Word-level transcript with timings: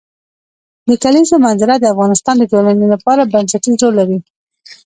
د 0.87 0.89
کلیزو 1.03 1.35
منظره 1.45 1.75
د 1.79 1.85
افغانستان 1.93 2.35
د 2.39 2.43
ټولنې 2.51 2.85
لپاره 2.93 3.29
بنسټيز 3.33 3.75
رول 3.81 3.93
لري. 3.99 4.17